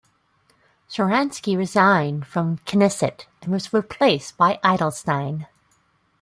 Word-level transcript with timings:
Sharansky 0.89 1.55
resigned 1.55 2.25
from 2.25 2.55
the 2.55 2.61
Knesset, 2.63 3.27
and 3.43 3.51
was 3.51 3.71
replaced 3.71 4.35
by 4.35 4.59
Edelstein. 4.63 5.45